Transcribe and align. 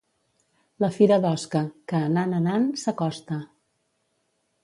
La 0.83 0.87
fira 0.95 1.19
d'Osca, 1.25 1.61
que 1.91 2.01
anant, 2.07 2.35
anant, 2.39 2.67
s'acosta. 2.85 3.37